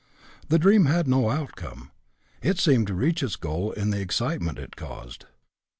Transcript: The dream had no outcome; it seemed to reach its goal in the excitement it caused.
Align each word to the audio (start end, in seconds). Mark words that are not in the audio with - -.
The 0.49 0.57
dream 0.57 0.85
had 0.85 1.07
no 1.07 1.29
outcome; 1.29 1.91
it 2.41 2.57
seemed 2.57 2.87
to 2.87 2.95
reach 2.95 3.21
its 3.21 3.35
goal 3.35 3.71
in 3.71 3.91
the 3.91 4.01
excitement 4.01 4.57
it 4.57 4.75
caused. 4.75 5.25